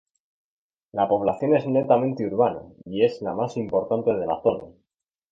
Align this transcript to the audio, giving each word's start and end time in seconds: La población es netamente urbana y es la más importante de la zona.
La 0.93 1.07
población 1.07 1.55
es 1.55 1.67
netamente 1.67 2.25
urbana 2.25 2.61
y 2.85 3.03
es 3.05 3.21
la 3.21 3.35
más 3.35 3.55
importante 3.57 4.11
de 4.11 4.25
la 4.25 4.41
zona. 4.41 4.63